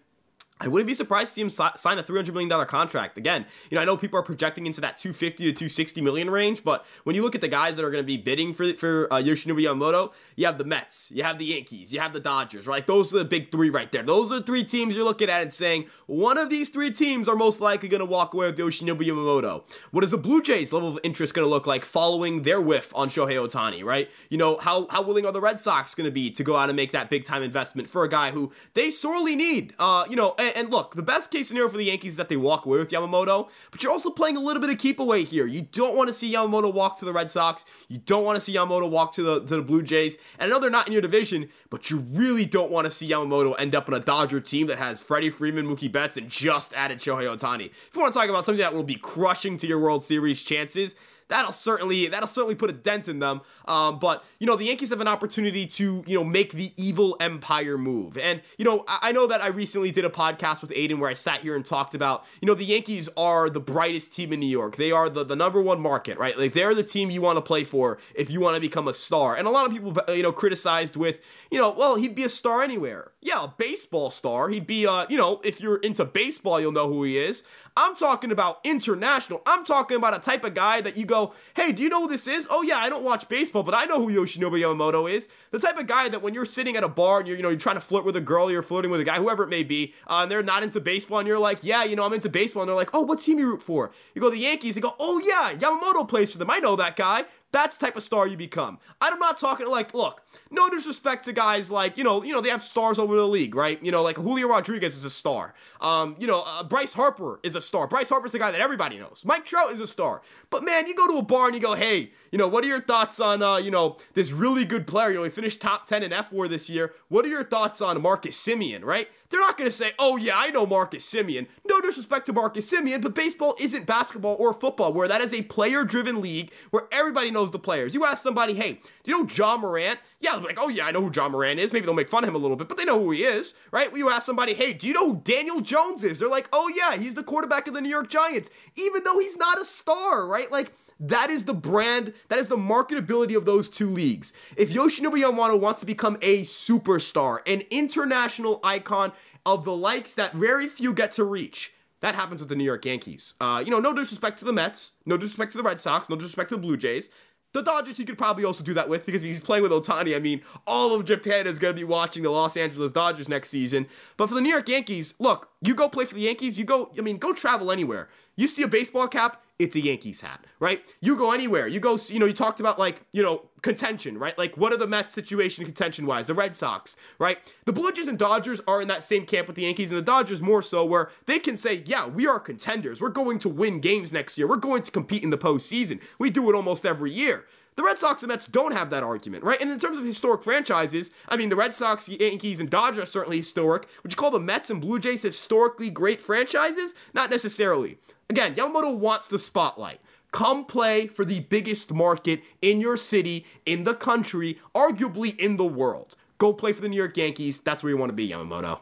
I 0.64 0.68
wouldn't 0.68 0.86
be 0.86 0.94
surprised 0.94 1.28
to 1.28 1.34
see 1.34 1.40
him 1.42 1.50
sign 1.50 1.98
a 1.98 2.02
$300 2.02 2.32
million 2.32 2.66
contract. 2.66 3.18
Again, 3.18 3.44
you 3.70 3.74
know, 3.74 3.82
I 3.82 3.84
know 3.84 3.98
people 3.98 4.18
are 4.18 4.22
projecting 4.22 4.64
into 4.64 4.80
that 4.80 4.96
250 4.96 5.44
to 5.44 5.52
260 5.52 6.00
million 6.00 6.30
range, 6.30 6.64
but 6.64 6.86
when 7.04 7.14
you 7.14 7.22
look 7.22 7.34
at 7.34 7.42
the 7.42 7.48
guys 7.48 7.76
that 7.76 7.84
are 7.84 7.90
going 7.90 8.02
to 8.02 8.06
be 8.06 8.16
bidding 8.16 8.54
for 8.54 8.72
for 8.72 9.12
uh, 9.12 9.16
Yoshinobu 9.16 9.60
Yamamoto, 9.60 10.12
you 10.36 10.46
have 10.46 10.56
the 10.56 10.64
Mets, 10.64 11.10
you 11.10 11.22
have 11.22 11.38
the 11.38 11.44
Yankees, 11.44 11.92
you 11.92 12.00
have 12.00 12.14
the 12.14 12.20
Dodgers, 12.20 12.66
right? 12.66 12.86
Those 12.86 13.14
are 13.14 13.18
the 13.18 13.24
big 13.26 13.52
three 13.52 13.68
right 13.68 13.92
there. 13.92 14.02
Those 14.02 14.32
are 14.32 14.36
the 14.36 14.42
three 14.42 14.64
teams 14.64 14.96
you're 14.96 15.04
looking 15.04 15.28
at 15.28 15.42
and 15.42 15.52
saying 15.52 15.86
one 16.06 16.38
of 16.38 16.48
these 16.48 16.70
three 16.70 16.90
teams 16.90 17.28
are 17.28 17.36
most 17.36 17.60
likely 17.60 17.90
going 17.90 18.00
to 18.00 18.06
walk 18.06 18.32
away 18.32 18.46
with 18.46 18.58
Yoshinobu 18.58 19.02
Yamamoto. 19.02 19.64
What 19.90 20.02
is 20.02 20.12
the 20.12 20.18
Blue 20.18 20.40
Jays' 20.40 20.72
level 20.72 20.88
of 20.88 20.98
interest 21.02 21.34
going 21.34 21.44
to 21.44 21.50
look 21.50 21.66
like 21.66 21.84
following 21.84 22.40
their 22.42 22.60
whiff 22.60 22.90
on 22.94 23.10
Shohei 23.10 23.36
Ohtani, 23.36 23.84
right? 23.84 24.10
You 24.30 24.38
know, 24.38 24.56
how, 24.56 24.86
how 24.88 25.02
willing 25.02 25.26
are 25.26 25.32
the 25.32 25.40
Red 25.42 25.60
Sox 25.60 25.94
going 25.94 26.06
to 26.06 26.12
be 26.12 26.30
to 26.30 26.42
go 26.42 26.56
out 26.56 26.70
and 26.70 26.76
make 26.76 26.92
that 26.92 27.10
big 27.10 27.24
time 27.24 27.42
investment 27.42 27.88
for 27.88 28.04
a 28.04 28.08
guy 28.08 28.30
who 28.30 28.50
they 28.72 28.88
sorely 28.88 29.36
need? 29.36 29.74
Uh, 29.78 30.06
you 30.08 30.16
know, 30.16 30.34
and, 30.54 30.70
look, 30.70 30.94
the 30.94 31.02
best 31.02 31.30
case 31.30 31.48
scenario 31.48 31.68
for 31.68 31.76
the 31.76 31.84
Yankees 31.84 32.12
is 32.12 32.16
that 32.16 32.28
they 32.28 32.36
walk 32.36 32.66
away 32.66 32.78
with 32.78 32.90
Yamamoto, 32.90 33.50
but 33.70 33.82
you're 33.82 33.92
also 33.92 34.10
playing 34.10 34.36
a 34.36 34.40
little 34.40 34.60
bit 34.60 34.70
of 34.70 34.78
keep 34.78 34.98
away 34.98 35.24
here. 35.24 35.46
You 35.46 35.62
don't 35.72 35.96
want 35.96 36.08
to 36.08 36.12
see 36.12 36.32
Yamamoto 36.32 36.72
walk 36.72 36.98
to 36.98 37.04
the 37.04 37.12
Red 37.12 37.30
Sox. 37.30 37.64
You 37.88 37.98
don't 37.98 38.24
want 38.24 38.36
to 38.36 38.40
see 38.40 38.54
Yamamoto 38.54 38.88
walk 38.88 39.12
to 39.12 39.22
the 39.22 39.40
to 39.40 39.56
the 39.56 39.62
Blue 39.62 39.82
Jays. 39.82 40.16
And 40.38 40.50
I 40.50 40.54
know 40.54 40.60
they're 40.60 40.70
not 40.70 40.86
in 40.86 40.92
your 40.92 41.02
division, 41.02 41.48
but 41.70 41.90
you 41.90 41.98
really 41.98 42.46
don't 42.46 42.70
want 42.70 42.84
to 42.84 42.90
see 42.90 43.08
Yamamoto 43.08 43.54
end 43.58 43.74
up 43.74 43.88
in 43.88 43.94
a 43.94 44.00
Dodger 44.00 44.40
team 44.40 44.68
that 44.68 44.78
has 44.78 45.00
Freddie 45.00 45.30
Freeman, 45.30 45.66
Mookie 45.66 45.90
Betts, 45.90 46.16
and 46.16 46.28
just 46.28 46.72
added 46.74 46.98
Shohei 46.98 47.26
Ohtani. 47.26 47.66
If 47.66 47.90
you 47.94 48.00
want 48.00 48.14
to 48.14 48.20
talk 48.20 48.28
about 48.28 48.44
something 48.44 48.60
that 48.60 48.74
will 48.74 48.84
be 48.84 48.96
crushing 48.96 49.56
to 49.58 49.66
your 49.66 49.80
World 49.80 50.04
Series 50.04 50.42
chances, 50.42 50.94
that'll 51.28 51.52
certainly 51.52 52.06
that'll 52.08 52.26
certainly 52.26 52.54
put 52.54 52.70
a 52.70 52.72
dent 52.72 53.08
in 53.08 53.18
them. 53.18 53.40
Um, 53.66 53.98
but 53.98 54.24
you 54.38 54.46
know, 54.46 54.56
the 54.56 54.66
Yankees 54.66 54.90
have 54.90 55.00
an 55.00 55.08
opportunity 55.08 55.66
to 55.66 56.04
you 56.06 56.16
know 56.16 56.24
make 56.24 56.52
the 56.52 56.72
evil 56.76 57.16
empire 57.20 57.78
move. 57.78 58.18
And 58.18 58.42
you 58.58 58.64
know, 58.64 58.84
I, 58.88 58.98
I 59.02 59.12
know 59.12 59.26
that 59.26 59.42
I 59.42 59.48
recently 59.48 59.90
did 59.90 60.04
a 60.04 60.10
podcast 60.10 60.62
with 60.62 60.70
Aiden 60.70 60.98
where 60.98 61.10
I 61.10 61.14
sat 61.14 61.40
here 61.40 61.56
and 61.56 61.64
talked 61.64 61.94
about 61.94 62.24
you 62.40 62.46
know 62.46 62.54
the 62.54 62.64
Yankees 62.64 63.08
are 63.16 63.48
the 63.50 63.60
brightest 63.60 64.14
team 64.14 64.32
in 64.32 64.40
New 64.40 64.46
York. 64.46 64.76
They 64.76 64.92
are 64.92 65.08
the 65.08 65.24
the 65.24 65.36
number 65.36 65.60
one 65.60 65.80
market, 65.80 66.18
right? 66.18 66.38
Like 66.38 66.52
they're 66.52 66.74
the 66.74 66.82
team 66.82 67.10
you 67.10 67.20
want 67.20 67.36
to 67.36 67.42
play 67.42 67.64
for 67.64 67.98
if 68.14 68.30
you 68.30 68.40
want 68.40 68.56
to 68.56 68.60
become 68.60 68.88
a 68.88 68.94
star. 68.94 69.36
And 69.36 69.46
a 69.46 69.50
lot 69.50 69.66
of 69.66 69.72
people 69.72 69.96
you 70.14 70.22
know 70.22 70.32
criticized 70.32 70.96
with 70.96 71.20
you 71.50 71.58
know, 71.58 71.70
well, 71.70 71.96
he'd 71.96 72.14
be 72.14 72.24
a 72.24 72.28
star 72.28 72.62
anywhere. 72.62 73.12
Yeah, 73.20 73.44
a 73.44 73.48
baseball 73.48 74.10
star. 74.10 74.48
He'd 74.48 74.66
be 74.66 74.86
uh, 74.86 75.06
you 75.08 75.16
know, 75.16 75.40
if 75.44 75.60
you're 75.60 75.76
into 75.78 76.04
baseball, 76.04 76.60
you'll 76.60 76.72
know 76.72 76.88
who 76.88 77.02
he 77.04 77.18
is. 77.18 77.44
I'm 77.76 77.96
talking 77.96 78.30
about 78.30 78.60
international. 78.62 79.42
I'm 79.46 79.64
talking 79.64 79.96
about 79.96 80.14
a 80.14 80.20
type 80.20 80.44
of 80.44 80.54
guy 80.54 80.80
that 80.80 80.96
you 80.96 81.04
go, 81.04 81.13
hey, 81.54 81.72
do 81.72 81.82
you 81.82 81.88
know 81.88 82.02
who 82.02 82.08
this 82.08 82.26
is? 82.26 82.46
Oh 82.50 82.62
yeah, 82.62 82.78
I 82.78 82.88
don't 82.88 83.04
watch 83.04 83.28
baseball, 83.28 83.62
but 83.62 83.74
I 83.74 83.84
know 83.84 84.04
who 84.04 84.12
Yoshinobu 84.12 84.58
Yamamoto 84.58 85.10
is. 85.10 85.28
The 85.50 85.58
type 85.58 85.78
of 85.78 85.86
guy 85.86 86.08
that 86.08 86.22
when 86.22 86.34
you're 86.34 86.44
sitting 86.44 86.76
at 86.76 86.84
a 86.84 86.88
bar 86.88 87.20
and 87.20 87.28
you're, 87.28 87.36
you 87.36 87.42
know, 87.42 87.50
you're 87.50 87.58
trying 87.58 87.76
to 87.76 87.80
flirt 87.80 88.04
with 88.04 88.16
a 88.16 88.20
girl, 88.20 88.50
you're 88.50 88.62
flirting 88.62 88.90
with 88.90 89.00
a 89.00 89.04
guy, 89.04 89.16
whoever 89.16 89.44
it 89.44 89.48
may 89.48 89.62
be, 89.62 89.94
uh, 90.08 90.20
and 90.22 90.30
they're 90.30 90.42
not 90.42 90.62
into 90.62 90.80
baseball, 90.80 91.18
and 91.18 91.28
you're 91.28 91.38
like, 91.38 91.58
yeah, 91.62 91.84
you 91.84 91.96
know, 91.96 92.04
I'm 92.04 92.12
into 92.12 92.28
baseball, 92.28 92.62
and 92.62 92.68
they're 92.68 92.76
like, 92.76 92.90
oh, 92.94 93.02
what 93.02 93.20
team 93.20 93.38
you 93.38 93.46
root 93.46 93.62
for? 93.62 93.92
You 94.14 94.20
go 94.20 94.30
the 94.30 94.38
Yankees. 94.38 94.74
They 94.74 94.80
go, 94.80 94.94
oh 94.98 95.20
yeah, 95.24 95.56
Yamamoto 95.58 96.08
plays 96.08 96.32
for 96.32 96.38
them. 96.38 96.50
I 96.50 96.58
know 96.58 96.76
that 96.76 96.96
guy. 96.96 97.24
That's 97.54 97.76
the 97.76 97.86
type 97.86 97.96
of 97.96 98.02
star 98.02 98.26
you 98.26 98.36
become. 98.36 98.80
I'm 99.00 99.16
not 99.20 99.36
talking 99.36 99.68
like, 99.68 99.94
look, 99.94 100.22
no 100.50 100.68
disrespect 100.68 101.24
to 101.26 101.32
guys 101.32 101.70
like, 101.70 101.96
you 101.96 102.02
know, 102.02 102.24
you 102.24 102.32
know, 102.32 102.40
they 102.40 102.48
have 102.48 102.64
stars 102.64 102.98
over 102.98 103.14
the 103.14 103.28
league, 103.28 103.54
right? 103.54 103.80
You 103.80 103.92
know, 103.92 104.02
like 104.02 104.16
Julio 104.16 104.48
Rodriguez 104.48 104.96
is 104.96 105.04
a 105.04 105.10
star. 105.10 105.54
Um, 105.80 106.16
you 106.18 106.26
know, 106.26 106.42
uh, 106.44 106.64
Bryce 106.64 106.92
Harper 106.92 107.38
is 107.44 107.54
a 107.54 107.60
star. 107.60 107.86
Bryce 107.86 108.08
Harper's 108.08 108.32
the 108.32 108.40
guy 108.40 108.50
that 108.50 108.60
everybody 108.60 108.98
knows. 108.98 109.22
Mike 109.24 109.44
Trout 109.44 109.70
is 109.70 109.78
a 109.78 109.86
star. 109.86 110.20
But 110.50 110.64
man, 110.64 110.88
you 110.88 110.96
go 110.96 111.06
to 111.06 111.18
a 111.18 111.22
bar 111.22 111.46
and 111.46 111.54
you 111.54 111.60
go, 111.60 111.74
hey, 111.74 112.10
you 112.32 112.38
know, 112.38 112.48
what 112.48 112.64
are 112.64 112.66
your 112.66 112.80
thoughts 112.80 113.20
on, 113.20 113.40
uh, 113.40 113.58
you 113.58 113.70
know, 113.70 113.98
this 114.14 114.32
really 114.32 114.64
good 114.64 114.88
player? 114.88 115.10
You 115.10 115.18
know, 115.18 115.22
he 115.22 115.30
finished 115.30 115.60
top 115.60 115.86
10 115.86 116.02
in 116.02 116.10
F4 116.10 116.48
this 116.48 116.68
year. 116.68 116.92
What 117.06 117.24
are 117.24 117.28
your 117.28 117.44
thoughts 117.44 117.80
on 117.80 118.02
Marcus 118.02 118.36
Semien, 118.36 118.82
right? 118.82 119.08
They're 119.30 119.40
not 119.40 119.56
going 119.56 119.68
to 119.68 119.76
say, 119.76 119.92
oh, 119.98 120.16
yeah, 120.16 120.34
I 120.36 120.50
know 120.50 120.66
Marcus 120.66 121.08
Semien. 121.12 121.46
No 121.64 121.80
disrespect 121.80 122.26
to 122.26 122.32
Marcus 122.32 122.70
Semien, 122.70 123.02
but 123.02 123.14
baseball 123.14 123.56
isn't 123.60 123.86
basketball 123.86 124.36
or 124.38 124.52
football, 124.52 124.92
where 124.92 125.08
that 125.08 125.20
is 125.20 125.32
a 125.32 125.42
player 125.42 125.84
driven 125.84 126.20
league 126.20 126.52
where 126.70 126.84
everybody 126.92 127.30
knows 127.30 127.43
the 127.50 127.58
players. 127.58 127.94
You 127.94 128.04
ask 128.04 128.22
somebody, 128.22 128.54
hey, 128.54 128.80
do 129.02 129.10
you 129.10 129.18
know 129.18 129.28
Ja 129.28 129.56
Morant? 129.56 129.98
Yeah, 130.20 130.36
like, 130.36 130.58
oh, 130.60 130.68
yeah, 130.68 130.86
I 130.86 130.90
know 130.90 131.02
who 131.02 131.12
Ja 131.14 131.28
Morant 131.28 131.60
is. 131.60 131.72
Maybe 131.72 131.86
they'll 131.86 131.94
make 131.94 132.08
fun 132.08 132.24
of 132.24 132.28
him 132.28 132.34
a 132.34 132.38
little 132.38 132.56
bit, 132.56 132.68
but 132.68 132.76
they 132.76 132.84
know 132.84 132.98
who 132.98 133.10
he 133.10 133.24
is, 133.24 133.54
right? 133.70 133.94
You 133.94 134.10
ask 134.10 134.26
somebody, 134.26 134.54
hey, 134.54 134.72
do 134.72 134.86
you 134.86 134.94
know 134.94 135.12
who 135.12 135.20
Daniel 135.24 135.60
Jones 135.60 136.02
is? 136.04 136.18
They're 136.18 136.28
like, 136.28 136.48
oh, 136.52 136.70
yeah, 136.74 136.96
he's 136.96 137.14
the 137.14 137.22
quarterback 137.22 137.66
of 137.66 137.74
the 137.74 137.80
New 137.80 137.88
York 137.88 138.08
Giants, 138.08 138.50
even 138.76 139.04
though 139.04 139.18
he's 139.18 139.36
not 139.36 139.60
a 139.60 139.64
star, 139.64 140.26
right? 140.26 140.50
Like, 140.50 140.72
that 141.00 141.30
is 141.30 141.44
the 141.44 141.54
brand, 141.54 142.14
that 142.28 142.38
is 142.38 142.48
the 142.48 142.56
marketability 142.56 143.36
of 143.36 143.44
those 143.44 143.68
two 143.68 143.90
leagues. 143.90 144.32
If 144.56 144.72
Yoshinobu 144.72 145.22
Yamamoto 145.22 145.58
wants 145.58 145.80
to 145.80 145.86
become 145.86 146.16
a 146.22 146.42
superstar, 146.42 147.40
an 147.46 147.62
international 147.70 148.60
icon 148.62 149.12
of 149.44 149.64
the 149.64 149.76
likes 149.76 150.14
that 150.14 150.32
very 150.32 150.68
few 150.68 150.94
get 150.94 151.12
to 151.12 151.24
reach, 151.24 151.72
that 152.00 152.14
happens 152.14 152.40
with 152.40 152.48
the 152.48 152.54
New 152.54 152.64
York 152.64 152.84
Yankees. 152.84 153.34
Uh, 153.40 153.62
you 153.64 153.70
know, 153.70 153.80
no 153.80 153.94
disrespect 153.94 154.38
to 154.38 154.44
the 154.44 154.52
Mets, 154.52 154.92
no 155.06 155.16
disrespect 155.16 155.52
to 155.52 155.58
the 155.58 155.64
Red 155.64 155.80
Sox, 155.80 156.08
no 156.08 156.16
disrespect 156.16 156.50
to 156.50 156.56
the 156.56 156.60
Blue 156.60 156.76
Jays. 156.76 157.10
The 157.54 157.62
Dodgers, 157.62 157.96
he 157.96 158.04
could 158.04 158.18
probably 158.18 158.44
also 158.44 158.64
do 158.64 158.74
that 158.74 158.88
with 158.88 159.06
because 159.06 159.22
he's 159.22 159.38
playing 159.38 159.62
with 159.62 159.70
Ohtani. 159.70 160.16
I 160.16 160.18
mean, 160.18 160.42
all 160.66 160.92
of 160.92 161.04
Japan 161.04 161.46
is 161.46 161.60
going 161.60 161.72
to 161.72 161.80
be 161.80 161.84
watching 161.84 162.24
the 162.24 162.30
Los 162.30 162.56
Angeles 162.56 162.90
Dodgers 162.90 163.28
next 163.28 163.48
season. 163.48 163.86
But 164.16 164.28
for 164.28 164.34
the 164.34 164.40
New 164.40 164.50
York 164.50 164.68
Yankees, 164.68 165.14
look, 165.20 165.50
you 165.60 165.72
go 165.76 165.88
play 165.88 166.04
for 166.04 166.16
the 166.16 166.22
Yankees, 166.22 166.58
you 166.58 166.64
go, 166.64 166.90
I 166.98 167.00
mean, 167.00 167.16
go 167.16 167.32
travel 167.32 167.70
anywhere. 167.70 168.08
You 168.36 168.48
see 168.48 168.62
a 168.62 168.68
baseball 168.68 169.08
cap, 169.08 169.42
it's 169.58 169.76
a 169.76 169.80
Yankees 169.80 170.20
hat, 170.20 170.44
right? 170.58 170.82
You 171.00 171.16
go 171.16 171.30
anywhere. 171.30 171.68
You 171.68 171.78
go, 171.78 171.96
you 172.08 172.18
know, 172.18 172.26
you 172.26 172.32
talked 172.32 172.58
about 172.58 172.76
like, 172.76 173.00
you 173.12 173.22
know, 173.22 173.48
contention, 173.62 174.18
right? 174.18 174.36
Like, 174.36 174.56
what 174.56 174.72
are 174.72 174.76
the 174.76 174.86
Mets 174.88 175.14
situation 175.14 175.64
contention 175.64 176.06
wise? 176.06 176.26
The 176.26 176.34
Red 176.34 176.56
Sox, 176.56 176.96
right? 177.20 177.38
The 177.64 177.72
Blue 177.72 177.92
Jays 177.92 178.08
and 178.08 178.18
Dodgers 178.18 178.60
are 178.66 178.82
in 178.82 178.88
that 178.88 179.04
same 179.04 179.24
camp 179.24 179.46
with 179.46 179.54
the 179.54 179.62
Yankees, 179.62 179.92
and 179.92 179.98
the 179.98 180.04
Dodgers 180.04 180.42
more 180.42 180.60
so, 180.60 180.84
where 180.84 181.10
they 181.26 181.38
can 181.38 181.56
say, 181.56 181.84
yeah, 181.86 182.08
we 182.08 182.26
are 182.26 182.40
contenders. 182.40 183.00
We're 183.00 183.10
going 183.10 183.38
to 183.40 183.48
win 183.48 183.78
games 183.78 184.12
next 184.12 184.36
year. 184.36 184.48
We're 184.48 184.56
going 184.56 184.82
to 184.82 184.90
compete 184.90 185.22
in 185.22 185.30
the 185.30 185.38
postseason. 185.38 186.02
We 186.18 186.30
do 186.30 186.50
it 186.50 186.56
almost 186.56 186.84
every 186.84 187.12
year. 187.12 187.46
The 187.76 187.82
Red 187.82 187.98
Sox 187.98 188.22
and 188.22 188.28
Mets 188.28 188.46
don't 188.46 188.72
have 188.72 188.90
that 188.90 189.02
argument, 189.02 189.42
right? 189.42 189.60
And 189.60 189.68
in 189.68 189.80
terms 189.80 189.98
of 189.98 190.04
historic 190.04 190.44
franchises, 190.44 191.10
I 191.28 191.36
mean, 191.36 191.48
the 191.48 191.56
Red 191.56 191.74
Sox, 191.74 192.08
Yankees, 192.08 192.60
and 192.60 192.70
Dodgers 192.70 193.02
are 193.02 193.06
certainly 193.06 193.38
historic. 193.38 193.88
Would 194.02 194.12
you 194.12 194.16
call 194.16 194.30
the 194.30 194.38
Mets 194.38 194.70
and 194.70 194.80
Blue 194.80 195.00
Jays 195.00 195.22
historically 195.22 195.90
great 195.90 196.20
franchises? 196.20 196.94
Not 197.14 197.30
necessarily. 197.30 197.98
Again, 198.30 198.54
Yamamoto 198.54 198.96
wants 198.96 199.28
the 199.28 199.40
spotlight. 199.40 200.00
Come 200.30 200.64
play 200.64 201.08
for 201.08 201.24
the 201.24 201.40
biggest 201.40 201.92
market 201.92 202.42
in 202.62 202.80
your 202.80 202.96
city, 202.96 203.44
in 203.66 203.84
the 203.84 203.94
country, 203.94 204.58
arguably 204.74 205.36
in 205.38 205.56
the 205.56 205.64
world. 205.64 206.16
Go 206.38 206.52
play 206.52 206.72
for 206.72 206.80
the 206.80 206.88
New 206.88 206.96
York 206.96 207.16
Yankees. 207.16 207.60
That's 207.60 207.82
where 207.82 207.90
you 207.90 207.96
want 207.96 208.10
to 208.10 208.14
be, 208.14 208.28
Yamamoto. 208.28 208.78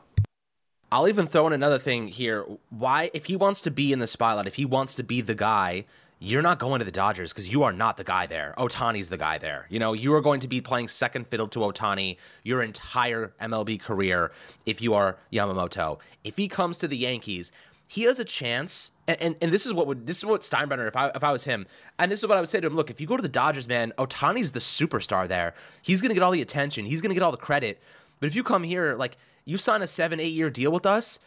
I'll 0.90 1.08
even 1.08 1.26
throw 1.26 1.46
in 1.46 1.54
another 1.54 1.78
thing 1.78 2.08
here. 2.08 2.44
Why, 2.68 3.10
if 3.14 3.24
he 3.24 3.36
wants 3.36 3.62
to 3.62 3.70
be 3.70 3.92
in 3.92 3.98
the 3.98 4.06
spotlight, 4.06 4.46
if 4.46 4.56
he 4.56 4.66
wants 4.66 4.94
to 4.96 5.02
be 5.02 5.22
the 5.22 5.34
guy, 5.34 5.86
you're 6.22 6.42
not 6.42 6.60
going 6.60 6.78
to 6.78 6.84
the 6.84 6.92
Dodgers 6.92 7.32
because 7.32 7.52
you 7.52 7.64
are 7.64 7.72
not 7.72 7.96
the 7.96 8.04
guy 8.04 8.26
there. 8.26 8.54
Ohtani's 8.56 9.08
the 9.08 9.16
guy 9.16 9.38
there. 9.38 9.66
You 9.68 9.80
know, 9.80 9.92
you 9.92 10.14
are 10.14 10.20
going 10.20 10.38
to 10.40 10.48
be 10.48 10.60
playing 10.60 10.86
second 10.86 11.26
fiddle 11.26 11.48
to 11.48 11.58
Ohtani 11.58 12.16
your 12.44 12.62
entire 12.62 13.34
MLB 13.40 13.80
career 13.80 14.30
if 14.64 14.80
you 14.80 14.94
are 14.94 15.18
Yamamoto. 15.32 15.98
If 16.22 16.36
he 16.36 16.46
comes 16.46 16.78
to 16.78 16.86
the 16.86 16.96
Yankees, 16.96 17.50
he 17.88 18.04
has 18.04 18.20
a 18.20 18.24
chance. 18.24 18.92
And, 19.08 19.20
and, 19.20 19.36
and 19.42 19.52
this 19.52 19.66
is 19.66 19.74
what 19.74 19.88
would 19.88 20.06
this 20.06 20.18
is 20.18 20.24
what 20.24 20.42
Steinbrenner 20.42 20.86
if 20.86 20.96
I 20.96 21.08
if 21.08 21.24
I 21.24 21.32
was 21.32 21.42
him 21.42 21.66
and 21.98 22.10
this 22.12 22.20
is 22.20 22.28
what 22.28 22.38
I 22.38 22.40
would 22.40 22.48
say 22.48 22.60
to 22.60 22.66
him 22.68 22.76
look 22.76 22.88
if 22.88 23.00
you 23.00 23.08
go 23.08 23.16
to 23.16 23.22
the 23.22 23.28
Dodgers 23.28 23.66
man 23.66 23.92
Ohtani's 23.98 24.52
the 24.52 24.60
superstar 24.60 25.26
there 25.26 25.54
he's 25.82 26.00
gonna 26.00 26.14
get 26.14 26.22
all 26.22 26.30
the 26.30 26.40
attention 26.40 26.84
he's 26.84 27.02
gonna 27.02 27.14
get 27.14 27.24
all 27.24 27.32
the 27.32 27.36
credit 27.36 27.82
but 28.20 28.28
if 28.28 28.36
you 28.36 28.44
come 28.44 28.62
here 28.62 28.94
like 28.94 29.16
you 29.44 29.58
sign 29.58 29.82
a 29.82 29.88
seven 29.88 30.20
eight 30.20 30.34
year 30.34 30.50
deal 30.50 30.70
with 30.70 30.86
us 30.86 31.18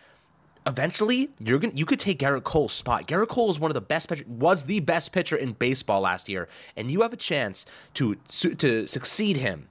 eventually 0.65 1.29
you're 1.39 1.59
to 1.59 1.71
you 1.75 1.85
could 1.85 1.99
take 1.99 2.19
Gerrit 2.19 2.43
Cole's 2.43 2.73
spot. 2.73 3.07
Gerrit 3.07 3.27
Cole 3.27 3.49
is 3.49 3.59
one 3.59 3.71
of 3.71 3.75
the 3.75 3.81
best 3.81 4.09
pitcher, 4.09 4.25
was 4.27 4.65
the 4.65 4.79
best 4.79 5.11
pitcher 5.11 5.35
in 5.35 5.53
baseball 5.53 6.01
last 6.01 6.27
year, 6.29 6.47
and 6.75 6.89
you 6.89 7.01
have 7.01 7.13
a 7.13 7.17
chance 7.17 7.65
to 7.95 8.15
to 8.37 8.87
succeed 8.87 9.37
him 9.37 9.69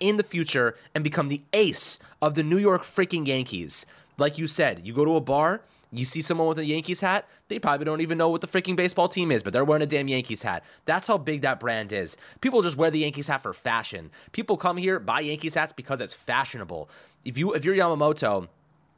in 0.00 0.16
the 0.16 0.24
future 0.24 0.76
and 0.94 1.04
become 1.04 1.28
the 1.28 1.42
ace 1.52 1.98
of 2.20 2.34
the 2.34 2.42
New 2.42 2.58
York 2.58 2.82
freaking 2.82 3.26
Yankees. 3.26 3.86
Like 4.18 4.36
you 4.36 4.46
said, 4.46 4.84
you 4.84 4.92
go 4.92 5.04
to 5.04 5.16
a 5.16 5.20
bar, 5.20 5.62
you 5.92 6.04
see 6.04 6.22
someone 6.22 6.48
with 6.48 6.58
a 6.58 6.64
Yankees 6.64 7.00
hat, 7.00 7.28
they 7.48 7.58
probably 7.58 7.84
don't 7.84 8.00
even 8.00 8.18
know 8.18 8.28
what 8.28 8.40
the 8.40 8.48
freaking 8.48 8.76
baseball 8.76 9.08
team 9.08 9.30
is, 9.30 9.42
but 9.42 9.52
they're 9.52 9.64
wearing 9.64 9.82
a 9.82 9.86
damn 9.86 10.08
Yankees 10.08 10.42
hat. 10.42 10.64
That's 10.86 11.06
how 11.06 11.18
big 11.18 11.42
that 11.42 11.60
brand 11.60 11.92
is. 11.92 12.16
People 12.40 12.62
just 12.62 12.76
wear 12.76 12.90
the 12.90 13.00
Yankees 13.00 13.28
hat 13.28 13.42
for 13.42 13.52
fashion. 13.52 14.10
People 14.32 14.56
come 14.56 14.76
here 14.76 14.98
buy 14.98 15.20
Yankees 15.20 15.54
hats 15.54 15.72
because 15.72 16.00
it's 16.00 16.14
fashionable. 16.14 16.90
If 17.24 17.38
you 17.38 17.52
if 17.54 17.64
you're 17.64 17.76
Yamamoto, 17.76 18.48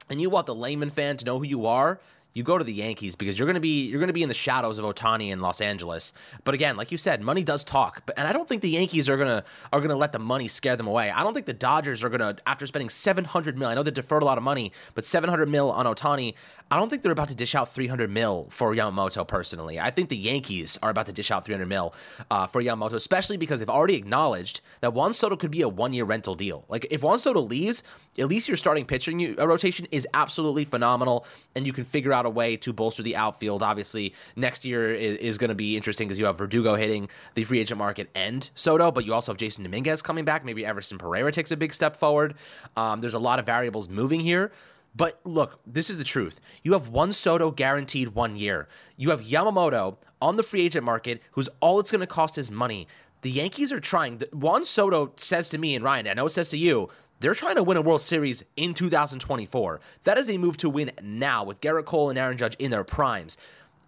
and 0.08 0.20
you 0.20 0.30
want 0.30 0.46
the 0.46 0.54
layman 0.54 0.90
fan 0.90 1.16
to 1.16 1.25
know 1.25 1.38
who 1.38 1.44
you 1.44 1.66
are, 1.66 2.00
you 2.34 2.42
go 2.42 2.58
to 2.58 2.64
the 2.64 2.72
Yankees 2.72 3.14
because 3.14 3.38
you're 3.38 3.46
going 3.46 3.54
to 3.54 3.60
be 3.60 3.86
you're 3.86 4.00
going 4.00 4.08
to 4.08 4.14
be 4.14 4.22
in 4.22 4.28
the 4.28 4.34
shadows 4.34 4.78
of 4.78 4.84
Ohtani 4.84 5.30
in 5.30 5.40
Los 5.40 5.60
Angeles. 5.60 6.12
But 6.42 6.54
again, 6.54 6.76
like 6.76 6.90
you 6.90 6.98
said, 6.98 7.22
money 7.22 7.44
does 7.44 7.62
talk. 7.62 8.02
But 8.06 8.18
and 8.18 8.26
I 8.26 8.32
don't 8.32 8.48
think 8.48 8.60
the 8.60 8.70
Yankees 8.70 9.08
are 9.08 9.16
going 9.16 9.28
to 9.28 9.44
are 9.72 9.80
to 9.80 9.94
let 9.94 10.12
the 10.12 10.18
money 10.18 10.48
scare 10.48 10.76
them 10.76 10.88
away. 10.88 11.10
I 11.10 11.22
don't 11.22 11.32
think 11.32 11.46
the 11.46 11.52
Dodgers 11.52 12.02
are 12.02 12.08
going 12.08 12.20
to 12.20 12.36
after 12.48 12.66
spending 12.66 12.90
700 12.90 13.56
mil. 13.56 13.68
I 13.68 13.74
know 13.74 13.84
they 13.84 13.92
deferred 13.92 14.22
a 14.22 14.26
lot 14.26 14.36
of 14.36 14.44
money, 14.44 14.72
but 14.94 15.04
700 15.04 15.48
mil 15.48 15.70
on 15.70 15.86
Ohtani. 15.86 16.34
I 16.70 16.76
don't 16.76 16.88
think 16.88 17.02
they're 17.02 17.12
about 17.12 17.28
to 17.28 17.34
dish 17.34 17.54
out 17.54 17.68
300 17.68 18.10
mil 18.10 18.48
for 18.50 18.74
Yamamoto 18.74 19.26
personally. 19.28 19.78
I 19.78 19.90
think 19.90 20.08
the 20.08 20.16
Yankees 20.16 20.78
are 20.82 20.90
about 20.90 21.06
to 21.06 21.12
dish 21.12 21.30
out 21.30 21.44
300 21.44 21.68
mil 21.68 21.94
uh, 22.30 22.46
for 22.46 22.62
Yamamoto, 22.62 22.94
especially 22.94 23.36
because 23.36 23.60
they've 23.60 23.68
already 23.68 23.94
acknowledged 23.94 24.60
that 24.80 24.92
Juan 24.92 25.12
Soto 25.12 25.36
could 25.36 25.50
be 25.52 25.62
a 25.62 25.68
one 25.68 25.92
year 25.92 26.04
rental 26.04 26.34
deal. 26.34 26.64
Like 26.68 26.86
if 26.90 27.02
Juan 27.02 27.18
Soto 27.18 27.40
leaves, 27.40 27.84
at 28.18 28.28
least 28.28 28.48
your 28.48 28.56
starting 28.56 28.86
pitching 28.86 29.36
rotation 29.36 29.86
is 29.90 30.06
absolutely 30.14 30.64
phenomenal, 30.64 31.26
and 31.54 31.66
you 31.66 31.72
can 31.72 31.84
figure 31.84 32.12
out 32.12 32.23
a 32.26 32.30
way 32.30 32.56
to 32.58 32.72
bolster 32.72 33.02
the 33.02 33.16
outfield. 33.16 33.62
Obviously, 33.62 34.14
next 34.36 34.64
year 34.64 34.92
is, 34.92 35.16
is 35.18 35.38
going 35.38 35.48
to 35.48 35.54
be 35.54 35.76
interesting 35.76 36.08
because 36.08 36.18
you 36.18 36.26
have 36.26 36.38
Verdugo 36.38 36.74
hitting 36.74 37.08
the 37.34 37.44
free 37.44 37.60
agent 37.60 37.78
market 37.78 38.10
and 38.14 38.50
Soto, 38.54 38.90
but 38.90 39.04
you 39.04 39.14
also 39.14 39.32
have 39.32 39.38
Jasson 39.38 39.62
Dominguez 39.62 40.02
coming 40.02 40.24
back. 40.24 40.44
Maybe 40.44 40.64
Everson 40.64 40.98
Pereira 40.98 41.32
takes 41.32 41.50
a 41.50 41.56
big 41.56 41.72
step 41.72 41.96
forward. 41.96 42.34
Um, 42.76 43.00
there's 43.00 43.14
a 43.14 43.18
lot 43.18 43.38
of 43.38 43.46
variables 43.46 43.88
moving 43.88 44.20
here. 44.20 44.52
But 44.96 45.20
look, 45.24 45.58
this 45.66 45.90
is 45.90 45.98
the 45.98 46.04
truth. 46.04 46.40
You 46.62 46.72
have 46.72 46.88
Juan 46.88 47.12
Soto 47.12 47.50
guaranteed 47.50 48.10
one 48.10 48.36
year. 48.36 48.68
You 48.96 49.10
have 49.10 49.22
Yamamoto 49.22 49.96
on 50.22 50.36
the 50.36 50.42
free 50.42 50.62
agent 50.62 50.84
market, 50.84 51.20
who's 51.32 51.48
all 51.60 51.80
it's 51.80 51.90
going 51.90 52.00
to 52.00 52.06
cost 52.06 52.38
is 52.38 52.50
money. 52.50 52.86
The 53.22 53.30
Yankees 53.30 53.72
are 53.72 53.80
trying. 53.80 54.22
Juan 54.32 54.64
Soto 54.64 55.12
says 55.16 55.48
to 55.48 55.58
me 55.58 55.74
and 55.74 55.84
Ryan, 55.84 56.08
I 56.08 56.14
know 56.14 56.26
it 56.26 56.30
says 56.30 56.50
to 56.50 56.58
you, 56.58 56.90
they're 57.21 57.35
trying 57.35 57.56
to 57.56 57.62
win 57.62 57.76
a 57.76 57.83
World 57.83 58.02
Series 58.02 58.44
in 58.56 58.75
2024. 58.75 59.80
That 60.02 60.18
is 60.18 60.28
a 60.28 60.37
move 60.37 60.56
to 60.59 60.68
win 60.68 60.90
now 61.02 61.44
with 61.44 61.61
Gerrit 61.61 61.85
Cole 61.87 62.11
and 62.11 62.18
Aaron 62.18 62.37
Judge 62.37 62.56
in 62.56 62.71
their 62.71 62.85
primes. 62.85 63.38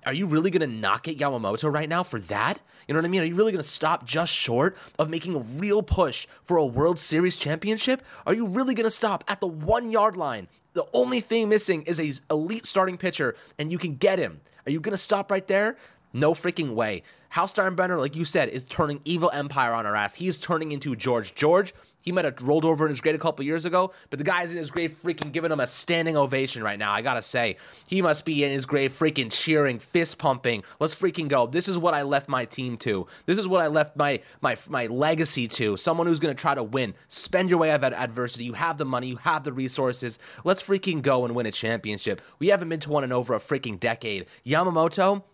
Are 0.06 0.12
you 0.12 0.26
really 0.26 0.50
going 0.50 0.68
to 0.68 0.74
knock 0.74 1.08
at 1.08 1.16
Yamamoto 1.16 1.72
right 1.72 1.88
now 1.88 2.04
for 2.04 2.20
that? 2.20 2.60
You 2.86 2.94
know 2.94 3.00
what 3.00 3.06
I 3.06 3.10
mean? 3.10 3.22
Are 3.22 3.26
you 3.26 3.34
really 3.34 3.50
going 3.50 3.62
to 3.62 3.68
stop 3.68 4.06
just 4.06 4.32
short 4.32 4.76
of 5.00 5.10
making 5.10 5.34
a 5.34 5.40
real 5.58 5.82
push 5.82 6.28
for 6.44 6.58
a 6.58 6.64
World 6.64 7.00
Series 7.00 7.36
championship? 7.36 8.02
Are 8.24 8.32
you 8.32 8.46
really 8.46 8.74
going 8.74 8.84
to 8.84 8.90
stop 8.90 9.24
at 9.26 9.40
the 9.40 9.48
one 9.48 9.90
yard 9.90 10.16
line? 10.16 10.46
The 10.74 10.86
only 10.92 11.20
thing 11.20 11.48
missing 11.48 11.82
is 11.82 11.98
a 11.98 12.12
elite 12.32 12.66
starting 12.66 12.96
pitcher, 12.96 13.34
and 13.58 13.72
you 13.72 13.78
can 13.78 13.96
get 13.96 14.20
him. 14.20 14.40
Are 14.66 14.70
you 14.70 14.78
going 14.78 14.92
to 14.92 14.98
stop 14.98 15.30
right 15.30 15.46
there? 15.46 15.76
No 16.16 16.32
freaking 16.32 16.72
way. 16.72 17.02
Hal 17.28 17.46
Steinbrenner, 17.46 17.98
like 17.98 18.16
you 18.16 18.24
said, 18.24 18.48
is 18.48 18.62
turning 18.62 19.00
evil 19.04 19.30
empire 19.34 19.74
on 19.74 19.84
our 19.84 19.94
ass. 19.94 20.14
He's 20.14 20.38
turning 20.38 20.72
into 20.72 20.96
George. 20.96 21.34
George, 21.34 21.74
he 22.00 22.10
might 22.10 22.24
have 22.24 22.40
rolled 22.40 22.64
over 22.64 22.86
in 22.86 22.88
his 22.88 23.02
grave 23.02 23.16
a 23.16 23.18
couple 23.18 23.44
years 23.44 23.66
ago, 23.66 23.92
but 24.08 24.18
the 24.18 24.24
guy's 24.24 24.50
in 24.50 24.56
his 24.56 24.70
grave 24.70 24.96
freaking 25.04 25.30
giving 25.30 25.52
him 25.52 25.60
a 25.60 25.66
standing 25.66 26.16
ovation 26.16 26.62
right 26.62 26.78
now. 26.78 26.90
I 26.90 27.02
gotta 27.02 27.20
say, 27.20 27.58
he 27.86 28.00
must 28.00 28.24
be 28.24 28.42
in 28.44 28.50
his 28.50 28.64
grave 28.64 28.98
freaking 28.98 29.30
cheering, 29.30 29.78
fist 29.78 30.16
pumping. 30.16 30.62
Let's 30.80 30.94
freaking 30.94 31.28
go. 31.28 31.46
This 31.46 31.68
is 31.68 31.76
what 31.76 31.92
I 31.92 32.00
left 32.00 32.30
my 32.30 32.46
team 32.46 32.78
to. 32.78 33.06
This 33.26 33.36
is 33.36 33.46
what 33.46 33.60
I 33.60 33.66
left 33.66 33.94
my 33.94 34.20
my 34.40 34.56
my 34.70 34.86
legacy 34.86 35.46
to. 35.48 35.76
Someone 35.76 36.06
who's 36.06 36.20
gonna 36.20 36.34
try 36.34 36.54
to 36.54 36.62
win. 36.62 36.94
Spend 37.08 37.50
your 37.50 37.58
way 37.58 37.72
out 37.72 37.84
of 37.84 37.92
adversity. 37.92 38.44
You 38.44 38.54
have 38.54 38.78
the 38.78 38.86
money. 38.86 39.08
You 39.08 39.16
have 39.16 39.44
the 39.44 39.52
resources. 39.52 40.18
Let's 40.44 40.62
freaking 40.62 41.02
go 41.02 41.26
and 41.26 41.34
win 41.34 41.44
a 41.44 41.52
championship. 41.52 42.22
We 42.38 42.46
haven't 42.48 42.70
been 42.70 42.80
to 42.80 42.90
one 42.90 43.04
in 43.04 43.12
over 43.12 43.34
a 43.34 43.38
freaking 43.38 43.78
decade. 43.78 44.24
Yamamoto 44.46 45.24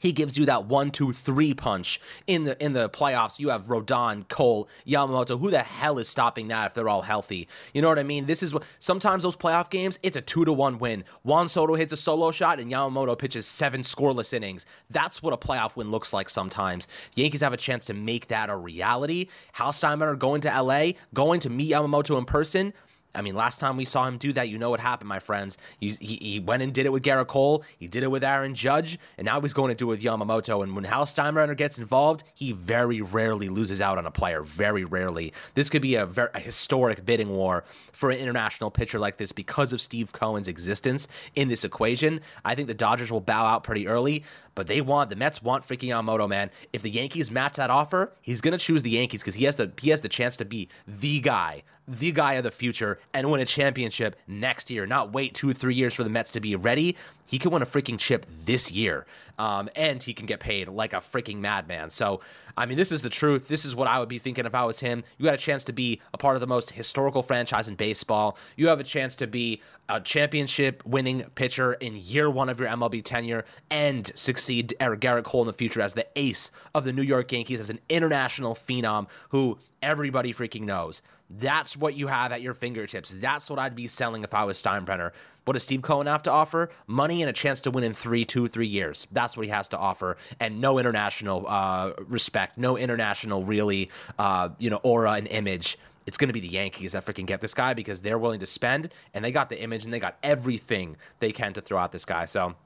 he 0.00 0.10
gives 0.10 0.36
you 0.36 0.46
that 0.46 0.64
one, 0.64 0.90
two, 0.90 1.12
three 1.12 1.54
punch 1.54 2.00
in 2.26 2.44
the 2.44 2.62
in 2.62 2.72
the 2.72 2.88
playoffs. 2.88 3.38
You 3.38 3.50
have 3.50 3.66
Rodon, 3.66 4.26
Cole, 4.28 4.68
Yamamoto. 4.86 5.38
Who 5.38 5.50
the 5.50 5.60
hell 5.60 5.98
is 5.98 6.08
stopping 6.08 6.48
that 6.48 6.66
if 6.66 6.74
they're 6.74 6.88
all 6.88 7.02
healthy? 7.02 7.46
You 7.72 7.82
know 7.82 7.88
what 7.88 7.98
I 7.98 8.02
mean? 8.02 8.26
This 8.26 8.42
is 8.42 8.52
what 8.52 8.64
sometimes 8.80 9.22
those 9.22 9.36
playoff 9.36 9.70
games, 9.70 9.98
it's 10.02 10.16
a 10.16 10.20
two 10.20 10.44
to 10.44 10.52
one 10.52 10.78
win. 10.78 11.04
Juan 11.22 11.48
Soto 11.48 11.74
hits 11.74 11.92
a 11.92 11.96
solo 11.96 12.32
shot 12.32 12.58
and 12.58 12.72
Yamamoto 12.72 13.16
pitches 13.16 13.46
seven 13.46 13.82
scoreless 13.82 14.32
innings. 14.32 14.66
That's 14.88 15.22
what 15.22 15.32
a 15.32 15.36
playoff 15.36 15.76
win 15.76 15.90
looks 15.90 16.12
like 16.12 16.30
sometimes. 16.30 16.88
Yankees 17.14 17.42
have 17.42 17.52
a 17.52 17.58
chance 17.58 17.84
to 17.86 17.94
make 17.94 18.28
that 18.28 18.50
a 18.50 18.56
reality. 18.56 19.28
Hal 19.52 19.72
Steinbrenner 19.72 20.18
going 20.18 20.40
to 20.42 20.62
LA, 20.62 20.92
going 21.14 21.40
to 21.40 21.50
meet 21.50 21.70
Yamamoto 21.70 22.18
in 22.18 22.24
person. 22.24 22.72
I 23.14 23.22
mean, 23.22 23.34
last 23.34 23.58
time 23.58 23.76
we 23.76 23.84
saw 23.84 24.04
him 24.04 24.18
do 24.18 24.32
that, 24.34 24.48
you 24.48 24.58
know 24.58 24.70
what 24.70 24.80
happened, 24.80 25.08
my 25.08 25.18
friends. 25.18 25.58
He, 25.78 25.90
he, 25.90 26.16
he, 26.16 26.40
went 26.40 26.62
and 26.62 26.72
did 26.72 26.86
it 26.86 26.92
with 26.92 27.02
Gerrit 27.02 27.26
Cole. 27.26 27.64
He 27.78 27.88
did 27.88 28.02
it 28.02 28.10
with 28.10 28.22
Aaron 28.22 28.54
Judge, 28.54 28.98
and 29.18 29.24
now 29.24 29.40
he's 29.40 29.52
going 29.52 29.70
to 29.70 29.74
do 29.74 29.86
it 29.86 29.88
with 29.88 30.02
Yamamoto. 30.02 30.62
And 30.62 30.74
when 30.74 30.84
Hal 30.84 31.06
Steinbrenner 31.06 31.56
gets 31.56 31.78
involved, 31.78 32.22
he 32.34 32.52
very 32.52 33.00
rarely 33.00 33.48
loses 33.48 33.80
out 33.80 33.98
on 33.98 34.06
a 34.06 34.10
player. 34.10 34.42
Very 34.42 34.84
rarely. 34.84 35.32
This 35.54 35.70
could 35.70 35.82
be 35.82 35.96
a, 35.96 36.06
very, 36.06 36.30
a 36.34 36.40
historic 36.40 37.04
bidding 37.04 37.30
war 37.30 37.64
for 37.92 38.10
an 38.10 38.18
international 38.18 38.70
pitcher 38.70 38.98
like 38.98 39.16
this 39.16 39.32
because 39.32 39.72
of 39.72 39.80
Steve 39.80 40.12
Cohen's 40.12 40.48
existence 40.48 41.08
in 41.34 41.48
this 41.48 41.64
equation. 41.64 42.20
I 42.44 42.54
think 42.54 42.68
the 42.68 42.74
Dodgers 42.74 43.10
will 43.10 43.20
bow 43.20 43.44
out 43.44 43.64
pretty 43.64 43.88
early, 43.88 44.24
but 44.54 44.66
they 44.66 44.80
want 44.80 45.10
the 45.10 45.16
Mets 45.16 45.42
want 45.42 45.66
freaking 45.66 45.88
Yamamoto, 45.88 46.28
man. 46.28 46.50
If 46.72 46.82
the 46.82 46.90
Yankees 46.90 47.30
match 47.30 47.56
that 47.56 47.70
offer, 47.70 48.12
he's 48.20 48.40
gonna 48.40 48.58
choose 48.58 48.82
the 48.82 48.90
Yankees 48.90 49.22
because 49.22 49.34
he 49.34 49.44
has 49.44 49.56
the 49.56 49.72
he 49.80 49.90
has 49.90 50.00
the 50.00 50.08
chance 50.08 50.36
to 50.38 50.44
be 50.44 50.68
the 50.86 51.20
guy, 51.20 51.62
the 51.90 52.12
guy 52.12 52.34
of 52.34 52.44
the 52.44 52.50
future, 52.50 53.00
and 53.12 53.30
win 53.30 53.40
a 53.40 53.44
championship 53.44 54.16
next 54.28 54.70
year. 54.70 54.86
Not 54.86 55.12
wait 55.12 55.34
two 55.34 55.50
or 55.50 55.52
three 55.52 55.74
years 55.74 55.92
for 55.94 56.04
the 56.04 56.10
Mets 56.10 56.30
to 56.32 56.40
be 56.40 56.54
ready. 56.54 56.96
He 57.24 57.38
can 57.38 57.50
win 57.50 57.62
a 57.62 57.66
freaking 57.66 57.98
chip 57.98 58.26
this 58.44 58.70
year, 58.72 59.06
um, 59.38 59.68
and 59.76 60.02
he 60.02 60.14
can 60.14 60.26
get 60.26 60.40
paid 60.40 60.68
like 60.68 60.92
a 60.92 60.96
freaking 60.96 61.38
madman. 61.38 61.90
So, 61.90 62.20
I 62.56 62.66
mean, 62.66 62.76
this 62.76 62.90
is 62.90 63.02
the 63.02 63.08
truth. 63.08 63.48
This 63.48 63.64
is 63.64 63.74
what 63.74 63.86
I 63.86 63.98
would 63.98 64.08
be 64.08 64.18
thinking 64.18 64.46
if 64.46 64.54
I 64.54 64.64
was 64.64 64.80
him. 64.80 65.04
You 65.18 65.24
got 65.24 65.34
a 65.34 65.38
chance 65.38 65.64
to 65.64 65.72
be 65.72 66.00
a 66.12 66.18
part 66.18 66.36
of 66.36 66.40
the 66.40 66.46
most 66.46 66.70
historical 66.70 67.22
franchise 67.22 67.68
in 67.68 67.74
baseball. 67.74 68.36
You 68.56 68.68
have 68.68 68.80
a 68.80 68.84
chance 68.84 69.16
to 69.16 69.26
be 69.26 69.62
a 69.90 70.00
championship 70.00 70.82
winning 70.86 71.22
pitcher 71.34 71.72
in 71.74 71.96
year 71.96 72.30
one 72.30 72.48
of 72.48 72.60
your 72.60 72.68
MLB 72.68 73.02
tenure 73.04 73.44
and 73.70 74.10
succeed 74.14 74.74
Eric 74.78 75.00
Gerrit 75.00 75.24
Cole 75.24 75.42
in 75.42 75.46
the 75.46 75.52
future 75.52 75.80
as 75.80 75.94
the 75.94 76.06
ace 76.16 76.50
of 76.74 76.84
the 76.84 76.92
New 76.92 77.02
York 77.02 77.32
Yankees 77.32 77.60
as 77.60 77.70
an 77.70 77.80
international 77.88 78.54
phenom 78.54 79.08
who 79.30 79.58
everybody 79.82 80.32
freaking 80.32 80.62
knows. 80.62 81.02
That's 81.30 81.76
what 81.76 81.94
you 81.94 82.08
have 82.08 82.32
at 82.32 82.42
your 82.42 82.54
fingertips. 82.54 83.10
That's 83.10 83.48
what 83.48 83.58
I'd 83.58 83.76
be 83.76 83.86
selling 83.86 84.24
if 84.24 84.34
I 84.34 84.42
was 84.44 84.60
Steinbrenner. 84.60 85.12
What 85.44 85.54
does 85.54 85.62
Steve 85.62 85.82
Cohen 85.82 86.08
have 86.08 86.24
to 86.24 86.30
offer? 86.30 86.70
Money 86.88 87.22
and 87.22 87.30
a 87.30 87.32
chance 87.32 87.60
to 87.62 87.70
win 87.70 87.84
in 87.84 87.92
three, 87.92 88.24
two, 88.24 88.48
three 88.48 88.66
years. 88.66 89.06
That's 89.12 89.36
what 89.36 89.46
he 89.46 89.50
has 89.50 89.68
to 89.68 89.78
offer, 89.78 90.16
and 90.40 90.60
no 90.60 90.78
international 90.78 91.46
uh, 91.48 91.92
respect, 91.98 92.58
no 92.58 92.76
international 92.76 93.44
really, 93.44 93.90
uh, 94.18 94.50
you 94.58 94.70
know, 94.70 94.80
aura 94.82 95.12
and 95.12 95.28
image. 95.28 95.78
It's 96.10 96.18
going 96.18 96.28
to 96.28 96.34
be 96.34 96.40
the 96.40 96.48
Yankees 96.48 96.90
that 96.90 97.06
freaking 97.06 97.24
get 97.24 97.40
this 97.40 97.54
guy 97.54 97.72
because 97.72 98.00
they're 98.00 98.18
willing 98.18 98.40
to 98.40 98.46
spend, 98.46 98.92
and 99.14 99.24
they 99.24 99.30
got 99.30 99.48
the 99.48 99.62
image 99.62 99.84
and 99.84 99.94
they 99.94 100.00
got 100.00 100.18
everything 100.24 100.96
they 101.20 101.30
can 101.30 101.52
to 101.52 101.60
throw 101.60 101.78
out 101.78 101.92
this 101.92 102.04
guy. 102.04 102.24
So. 102.24 102.56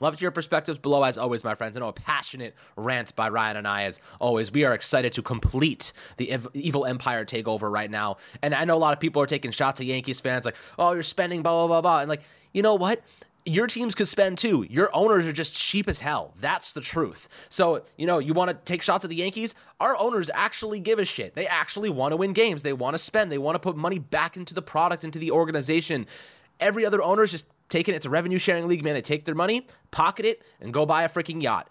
Love 0.00 0.20
your 0.20 0.30
perspectives 0.30 0.78
below, 0.78 1.02
as 1.02 1.18
always, 1.18 1.44
my 1.44 1.54
friends. 1.54 1.76
I 1.76 1.80
know 1.80 1.88
a 1.88 1.92
passionate 1.92 2.54
rant 2.74 3.14
by 3.14 3.28
Ryan 3.28 3.58
and 3.58 3.68
I, 3.68 3.84
as 3.84 4.00
always. 4.18 4.50
We 4.50 4.64
are 4.64 4.72
excited 4.72 5.12
to 5.12 5.22
complete 5.22 5.92
the 6.16 6.30
ev- 6.30 6.48
evil 6.54 6.86
empire 6.86 7.26
takeover 7.26 7.70
right 7.70 7.90
now. 7.90 8.16
And 8.42 8.54
I 8.54 8.64
know 8.64 8.76
a 8.76 8.78
lot 8.78 8.94
of 8.94 9.00
people 9.00 9.20
are 9.20 9.26
taking 9.26 9.50
shots 9.50 9.80
at 9.80 9.86
Yankees 9.86 10.20
fans, 10.20 10.46
like, 10.46 10.56
oh, 10.78 10.92
you're 10.92 11.02
spending, 11.02 11.42
blah, 11.42 11.52
blah, 11.52 11.66
blah, 11.66 11.80
blah. 11.82 12.00
And, 12.00 12.08
like, 12.08 12.22
you 12.52 12.62
know 12.62 12.74
what? 12.74 13.02
Your 13.46 13.68
teams 13.68 13.94
could 13.94 14.08
spend 14.08 14.38
too. 14.38 14.66
Your 14.68 14.90
owners 14.92 15.24
are 15.24 15.32
just 15.32 15.54
cheap 15.54 15.88
as 15.88 16.00
hell. 16.00 16.34
That's 16.40 16.72
the 16.72 16.80
truth. 16.80 17.28
So, 17.48 17.84
you 17.96 18.06
know, 18.06 18.18
you 18.18 18.34
want 18.34 18.50
to 18.50 18.56
take 18.64 18.82
shots 18.82 19.04
at 19.04 19.10
the 19.10 19.16
Yankees? 19.16 19.54
Our 19.80 19.96
owners 19.96 20.28
actually 20.34 20.80
give 20.80 20.98
a 20.98 21.04
shit. 21.04 21.34
They 21.34 21.46
actually 21.46 21.88
want 21.88 22.12
to 22.12 22.16
win 22.16 22.32
games. 22.32 22.64
They 22.64 22.72
want 22.72 22.94
to 22.94 22.98
spend. 22.98 23.30
They 23.30 23.38
want 23.38 23.54
to 23.54 23.60
put 23.60 23.76
money 23.76 24.00
back 24.00 24.36
into 24.36 24.52
the 24.52 24.62
product, 24.62 25.04
into 25.04 25.20
the 25.20 25.30
organization. 25.30 26.06
Every 26.58 26.84
other 26.84 27.00
owner 27.02 27.22
is 27.22 27.30
just 27.30 27.46
taking 27.68 27.94
it. 27.94 27.98
It's 27.98 28.06
a 28.06 28.10
revenue 28.10 28.38
sharing 28.38 28.66
league, 28.66 28.82
man. 28.82 28.94
They 28.94 29.02
take 29.02 29.24
their 29.24 29.34
money, 29.36 29.68
pocket 29.92 30.26
it, 30.26 30.42
and 30.60 30.72
go 30.74 30.84
buy 30.84 31.04
a 31.04 31.08
freaking 31.08 31.40
yacht. 31.40 31.70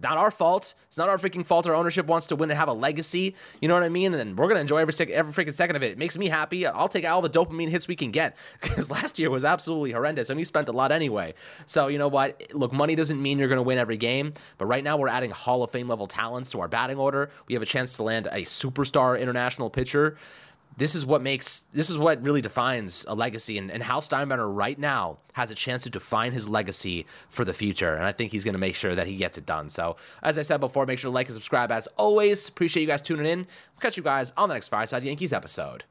Not 0.00 0.16
our 0.16 0.30
fault. 0.30 0.74
It's 0.86 0.96
not 0.96 1.08
our 1.08 1.18
freaking 1.18 1.44
fault. 1.44 1.66
Our 1.66 1.74
ownership 1.74 2.06
wants 2.06 2.28
to 2.28 2.36
win 2.36 2.50
and 2.50 2.58
have 2.58 2.68
a 2.68 2.72
legacy. 2.72 3.34
You 3.60 3.68
know 3.68 3.74
what 3.74 3.82
I 3.82 3.88
mean? 3.88 4.14
And 4.14 4.38
we're 4.38 4.48
gonna 4.48 4.60
enjoy 4.60 4.78
every 4.78 4.92
second, 4.92 5.14
every 5.14 5.32
freaking 5.32 5.54
second 5.54 5.76
of 5.76 5.82
it. 5.82 5.92
It 5.92 5.98
makes 5.98 6.16
me 6.16 6.28
happy. 6.28 6.66
I'll 6.66 6.88
take 6.88 7.04
all 7.04 7.20
the 7.20 7.30
dopamine 7.30 7.68
hits 7.68 7.88
we 7.88 7.96
can 7.96 8.10
get 8.10 8.36
because 8.62 8.90
last 8.90 9.18
year 9.18 9.30
was 9.30 9.44
absolutely 9.44 9.92
horrendous, 9.92 10.30
and 10.30 10.36
we 10.36 10.44
spent 10.44 10.68
a 10.68 10.72
lot 10.72 10.92
anyway. 10.92 11.34
So 11.66 11.88
you 11.88 11.98
know 11.98 12.08
what? 12.08 12.54
Look, 12.54 12.72
money 12.72 12.94
doesn't 12.94 13.20
mean 13.20 13.38
you're 13.38 13.48
gonna 13.48 13.62
win 13.62 13.78
every 13.78 13.96
game, 13.96 14.34
but 14.56 14.66
right 14.66 14.84
now 14.84 14.96
we're 14.96 15.08
adding 15.08 15.30
Hall 15.30 15.62
of 15.62 15.70
Fame 15.70 15.88
level 15.88 16.06
talents 16.06 16.50
to 16.50 16.60
our 16.60 16.68
batting 16.68 16.98
order. 16.98 17.30
We 17.48 17.54
have 17.54 17.62
a 17.62 17.66
chance 17.66 17.96
to 17.96 18.02
land 18.02 18.28
a 18.28 18.42
superstar 18.42 19.18
international 19.18 19.70
pitcher 19.70 20.16
this 20.78 20.94
is 20.94 21.04
what 21.04 21.20
makes 21.20 21.66
this 21.72 21.90
is 21.90 21.98
what 21.98 22.22
really 22.24 22.40
defines 22.40 23.04
a 23.08 23.14
legacy 23.14 23.58
and, 23.58 23.70
and 23.70 23.82
Hal 23.82 24.00
Steinbrenner 24.00 24.48
right 24.54 24.78
now 24.78 25.18
has 25.32 25.50
a 25.50 25.54
chance 25.54 25.82
to 25.82 25.90
define 25.90 26.32
his 26.32 26.48
legacy 26.48 27.04
for 27.28 27.44
the 27.44 27.52
future 27.52 27.94
and 27.94 28.04
I 28.04 28.12
think 28.12 28.30
he's 28.30 28.44
going 28.44 28.54
to 28.54 28.60
make 28.60 28.76
sure 28.76 28.94
that 28.94 29.06
he 29.06 29.16
gets 29.16 29.36
it 29.36 29.44
done. 29.44 29.68
So 29.68 29.96
as 30.22 30.38
I 30.38 30.42
said 30.42 30.60
before 30.60 30.86
make 30.86 31.00
sure 31.00 31.10
to 31.10 31.14
like 31.14 31.26
and 31.26 31.34
subscribe 31.34 31.72
as 31.72 31.88
always. 31.98 32.48
Appreciate 32.48 32.82
you 32.82 32.86
guys 32.86 33.02
tuning 33.02 33.26
in. 33.26 33.38
We'll 33.38 33.80
catch 33.80 33.96
you 33.96 34.02
guys 34.04 34.32
on 34.36 34.48
the 34.48 34.54
next 34.54 34.68
Fireside 34.68 35.02
Yankees 35.02 35.32
episode 35.32 35.84